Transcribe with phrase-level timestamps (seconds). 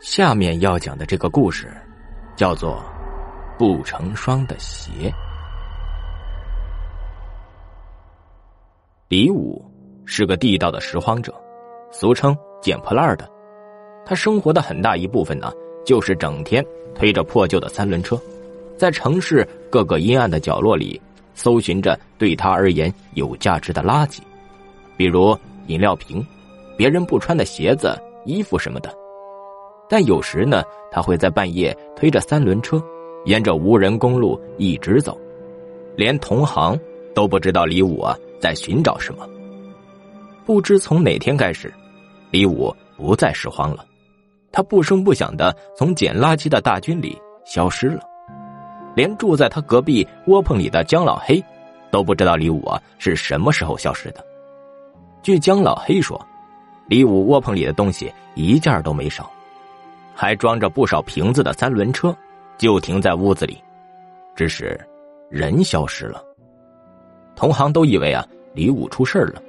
[0.00, 1.72] 下面要讲的这个故事，
[2.36, 2.82] 叫做
[3.58, 4.90] 《不成双的鞋》。
[9.08, 9.64] 李武
[10.04, 11.34] 是个地道的拾荒者，
[11.90, 13.30] 俗称捡破烂的。
[14.04, 15.50] 他生活的很大一部分呢，
[15.86, 16.64] 就是整天
[16.94, 18.20] 推着破旧的三轮车，
[18.76, 21.00] 在城市各个阴暗的角落里
[21.34, 24.18] 搜寻着对他而言有价值的垃圾，
[24.96, 25.36] 比如
[25.68, 26.24] 饮料瓶、
[26.76, 28.94] 别人不穿的鞋子、衣服什么的。
[29.88, 32.82] 但有时呢，他会在半夜推着三轮车，
[33.24, 35.18] 沿着无人公路一直走，
[35.96, 36.78] 连同行
[37.14, 39.28] 都不知道李武啊在寻找什么。
[40.44, 41.72] 不知从哪天开始，
[42.30, 43.84] 李武不再拾荒了，
[44.52, 48.00] 他不声不响的从捡垃圾的大军里消失了，
[48.94, 51.42] 连住在他隔壁窝棚里的姜老黑，
[51.90, 54.24] 都不知道李武啊是什么时候消失的。
[55.22, 56.20] 据姜老黑说，
[56.88, 59.30] 李武窝棚里的东西一件都没少。
[60.14, 62.16] 还装着不少瓶子的三轮车，
[62.56, 63.60] 就停在屋子里，
[64.36, 64.78] 只是
[65.28, 66.22] 人消失了。
[67.34, 69.42] 同行都以为啊，李武出事了。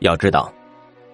[0.00, 0.52] 要知道，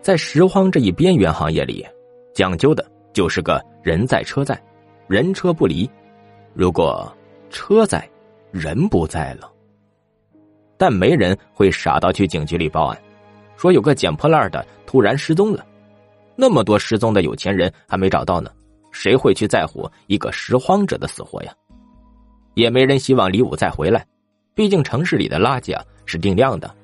[0.00, 1.86] 在拾荒这一边缘行业里，
[2.34, 4.60] 讲究的就是个人在车在，
[5.06, 5.88] 人车不离。
[6.54, 7.14] 如果
[7.50, 8.08] 车在，
[8.50, 9.48] 人不在了，
[10.76, 12.98] 但没人会傻到去警局里报案，
[13.56, 15.64] 说有个捡破烂的突然失踪了。
[16.34, 18.50] 那么多失踪的有钱人还没找到呢。
[18.90, 21.52] 谁会去在乎一个拾荒者的死活呀？
[22.54, 24.04] 也没人希望李武再回来，
[24.54, 26.74] 毕竟城市里的垃圾啊是定量的，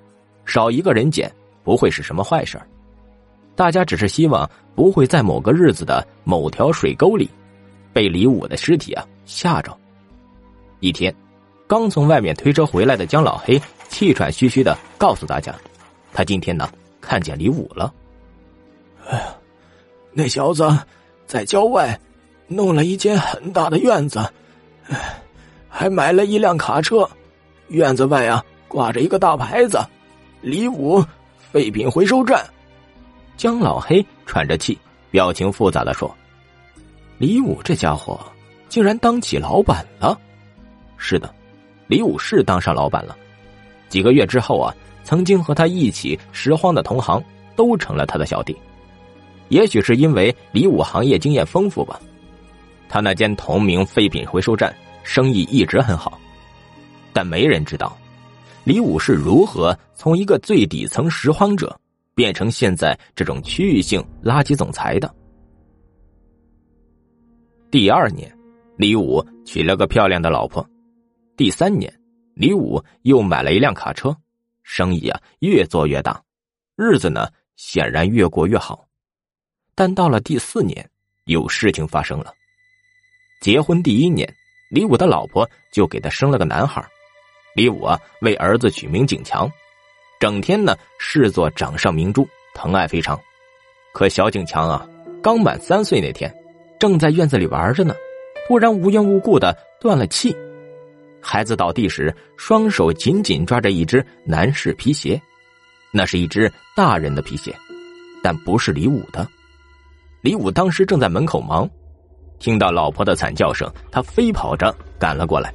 [0.44, 1.30] 少一个人捡
[1.64, 2.58] 不会是什么坏事
[3.56, 7.28] 大家只是希望不会在某个日子的某条水沟里，
[7.92, 9.76] 被李武的尸体啊吓着。
[10.80, 11.14] 一天，
[11.66, 15.54] 刚从外面推车回来的姜老黑气喘吁吁的告诉大家，
[16.12, 17.92] 他今天呢看见李武了。
[19.08, 19.34] 哎呀，
[20.12, 20.64] 那小子。
[21.26, 21.98] 在郊外，
[22.46, 24.24] 弄了一间很大的院子，
[25.68, 27.08] 还买了一辆卡车。
[27.68, 29.78] 院子外啊，挂着一个大牌子
[30.40, 31.04] ：“李武
[31.50, 32.44] 废品回收站。”
[33.36, 34.78] 姜老黑喘着气，
[35.10, 36.14] 表情复杂的说
[37.18, 38.20] ：“李武这家伙
[38.68, 40.16] 竟然当起老板了。”
[40.96, 41.28] 是的，
[41.88, 43.16] 李武是当上老板了。
[43.88, 44.72] 几个月之后啊，
[45.02, 47.22] 曾经和他一起拾荒的同行
[47.56, 48.56] 都成了他的小弟。
[49.48, 52.00] 也许是因为李武行业经验丰富吧，
[52.88, 56.18] 他那间同名废品回收站生意一直很好，
[57.12, 57.96] 但没人知道，
[58.64, 61.78] 李武是如何从一个最底层拾荒者
[62.14, 65.14] 变成现在这种区域性垃圾总裁的。
[67.70, 68.32] 第二年，
[68.76, 70.66] 李武娶了个漂亮的老婆，
[71.36, 71.92] 第三年，
[72.34, 74.16] 李武又买了一辆卡车，
[74.62, 76.22] 生意啊越做越大，
[76.76, 78.85] 日子呢显然越过越好。
[79.76, 80.88] 但到了第四年，
[81.26, 82.32] 有事情发生了。
[83.42, 84.26] 结婚第一年，
[84.70, 86.82] 李武的老婆就给他生了个男孩。
[87.54, 89.48] 李武啊，为儿子取名景强，
[90.18, 93.20] 整天呢视作掌上明珠，疼爱非常。
[93.92, 94.88] 可小景强啊，
[95.22, 96.34] 刚满三岁那天，
[96.80, 97.94] 正在院子里玩着呢，
[98.48, 100.34] 突然无缘无故的断了气。
[101.20, 105.20] 孩子倒地时，双手紧紧抓着一只男士皮鞋，
[105.92, 107.54] 那是一只大人的皮鞋，
[108.22, 109.28] 但不是李武的。
[110.26, 111.70] 李武当时正在门口忙，
[112.40, 115.54] 听到老婆的惨叫声，他飞跑着赶了过来。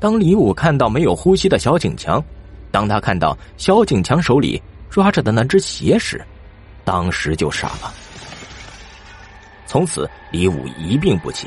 [0.00, 2.20] 当李武看到没有呼吸的小景强，
[2.72, 6.20] 当他看到小景强手里抓着的那只鞋时，
[6.84, 7.94] 当时就傻了。
[9.64, 11.46] 从此，李武一病不起，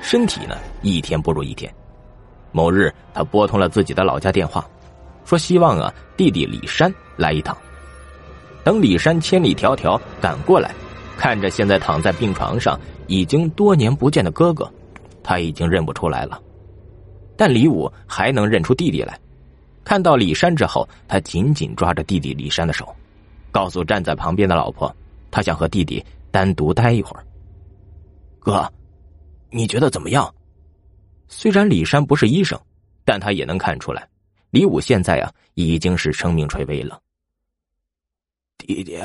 [0.00, 1.70] 身体呢一天不如一天。
[2.52, 4.66] 某日，他拨通了自己的老家电话，
[5.26, 7.54] 说希望啊弟弟李山来一趟。
[8.64, 10.74] 等李山千里迢迢赶过来。
[11.16, 14.70] 看着现在躺在病床上已经多年不见的哥哥，
[15.22, 16.40] 他已经认不出来了。
[17.36, 19.18] 但李武还能认出弟弟来。
[19.84, 22.94] 看到李山之后，他紧紧抓着弟弟李山的手，
[23.50, 24.94] 告诉站在旁边的老婆，
[25.30, 27.24] 他想和弟弟单独待一会儿。
[28.40, 28.70] 哥，
[29.50, 30.32] 你觉得怎么样？
[31.28, 32.60] 虽然李山不是医生，
[33.04, 34.08] 但他也能看出来，
[34.50, 37.00] 李武现在啊已经是生命垂危了。
[38.58, 38.98] 弟弟。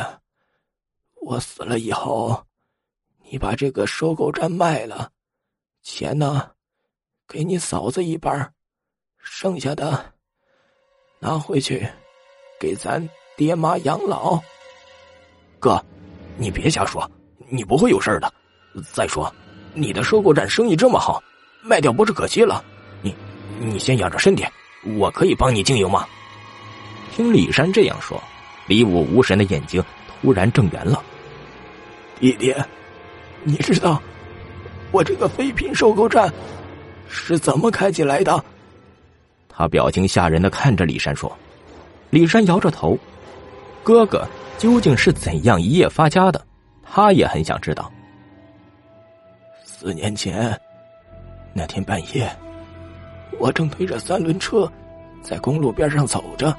[1.22, 2.44] 我死了以后，
[3.30, 5.12] 你把这个收购站卖了，
[5.84, 6.50] 钱呢，
[7.28, 8.52] 给你嫂子一半，
[9.20, 10.14] 剩下的
[11.20, 11.88] 拿回去
[12.60, 13.08] 给咱
[13.38, 14.42] 爹妈养老。
[15.60, 15.80] 哥，
[16.38, 17.10] 你别瞎说，
[17.50, 18.34] 你不会有事的。
[18.92, 19.32] 再说，
[19.76, 21.22] 你的收购站生意这么好，
[21.62, 22.66] 卖掉不是可惜了？
[23.04, 23.16] 你，
[23.60, 24.44] 你先养着身体，
[24.98, 26.08] 我可以帮你经营吗？
[27.14, 28.20] 听李山这样说，
[28.66, 31.01] 李武无神的眼睛突然睁圆了。
[32.22, 32.54] 弟弟，
[33.44, 34.00] 你知道
[34.92, 36.32] 我这个废品收购站
[37.10, 38.46] 是怎么开起来的？
[39.50, 41.36] 他表情吓人的看着李山说
[42.12, 42.96] ：“李山摇着头，
[43.84, 44.24] 哥哥
[44.60, 46.40] 究竟是怎样一夜发家的？
[46.84, 47.92] 他也很想知道。
[49.66, 50.56] 四年前
[51.56, 52.32] 那天半夜，
[53.40, 54.72] 我正推着三轮车
[55.24, 56.56] 在公路边上走着，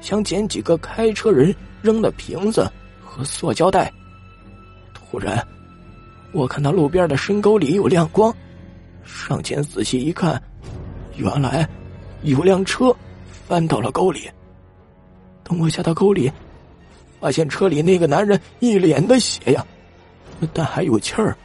[0.00, 2.68] 想捡几个开车人扔的瓶子
[3.00, 3.92] 和塑胶袋。
[5.12, 5.46] 突然，
[6.32, 8.34] 我看到路边的深沟里有亮光，
[9.04, 10.42] 上前仔细一看，
[11.16, 11.68] 原来……”
[12.22, 12.96] 有辆车
[13.48, 14.30] 翻到了沟里。
[15.42, 16.30] 等我下到沟里，
[17.20, 19.66] 发现车里那个男人一脸的血呀，
[20.54, 21.36] 但还有气儿。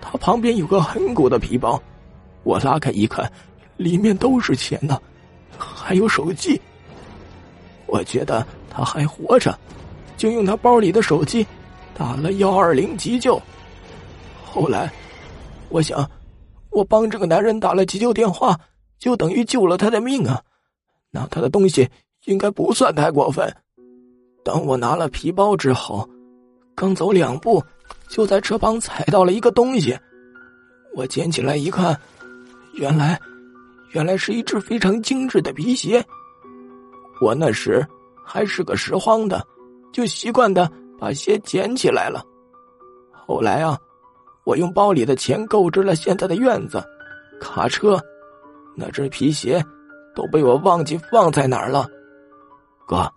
[0.00, 1.80] 他旁边有个很鼓的皮包，
[2.42, 3.30] 我拉开一看，
[3.76, 5.00] 里面都是钱呢，
[5.56, 6.60] 还有手机。
[7.86, 9.56] 我觉得他还活着，
[10.16, 11.46] 就用他包里的手机
[12.00, 13.38] 打了幺二零急救。
[14.42, 14.90] 后来，
[15.68, 16.10] 我想，
[16.70, 18.58] 我帮这个男人打了急救电话。
[18.98, 20.42] 就等于救了他的命啊！
[21.10, 21.88] 拿他的东西
[22.26, 23.50] 应该不算太过分。
[24.44, 26.06] 当我拿了皮包之后，
[26.74, 27.62] 刚走两步，
[28.10, 29.98] 就在车旁踩到了一个东西。
[30.94, 31.98] 我捡起来一看，
[32.74, 33.18] 原来，
[33.92, 36.04] 原来是一只非常精致的皮鞋。
[37.22, 37.86] 我那时
[38.22, 39.42] 还是个拾荒的，
[39.94, 40.70] 就习惯的
[41.00, 42.22] 把鞋捡起来了。
[43.10, 43.78] 后来啊，
[44.44, 46.84] 我用包里的钱购置了现在的院子、
[47.40, 47.98] 卡车。
[48.76, 49.62] 那只皮鞋
[50.14, 51.86] 都被我忘记放在哪儿了，
[52.86, 53.10] 哥，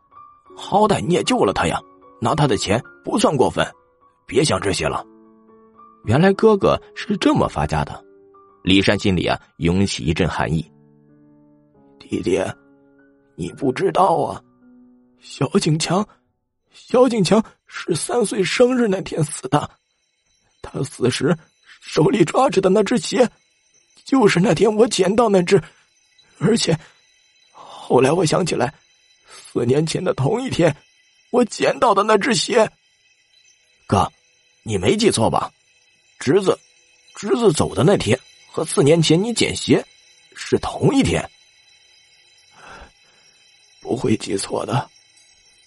[0.55, 1.79] 好歹你也救了他呀，
[2.19, 3.65] 拿他的钱不算过分，
[4.25, 5.05] 别想这些了。
[6.05, 8.03] 原来哥哥是这么发家的，
[8.63, 10.69] 李山心里啊涌起一阵寒意。
[11.99, 12.41] 弟弟，
[13.35, 14.41] 你不知道啊，
[15.19, 16.05] 小景强，
[16.71, 17.41] 小景强
[17.75, 19.67] 是三岁生日那天死的，
[20.61, 21.35] 他死时
[21.81, 23.27] 手里抓着的那只鞋。
[24.05, 25.61] 就是那天我捡到那只，
[26.37, 26.77] 而且
[27.51, 28.71] 后来我想起来，
[29.25, 30.75] 四年前的同一天，
[31.31, 32.69] 我捡到的那只鞋。
[33.87, 34.11] 哥，
[34.61, 35.51] 你没记错吧？
[36.19, 36.59] 侄子，
[37.15, 38.19] 侄子走的那天
[38.51, 39.83] 和四年前你捡鞋
[40.35, 41.27] 是同一天。
[43.81, 44.89] 不会记错的，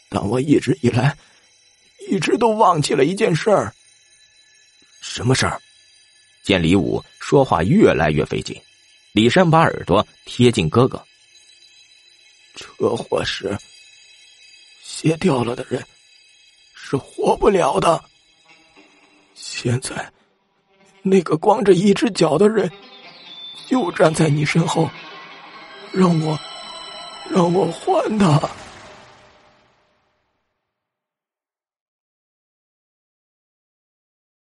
[0.08, 1.16] 但我一直以来
[2.08, 3.72] 一直都忘记了一件事儿。
[5.00, 5.60] 什么事儿？
[6.42, 8.60] 见李武说话越来越费劲，
[9.12, 11.04] 李山把耳朵贴近哥哥。
[12.54, 13.58] 车祸时，
[14.82, 15.84] 鞋掉了的人
[16.74, 18.02] 是活不了的。
[19.34, 20.10] 现在，
[21.02, 22.70] 那个光着一只脚的人
[23.66, 24.88] 就站在你身后，
[25.92, 26.38] 让我，
[27.28, 28.40] 让我换他。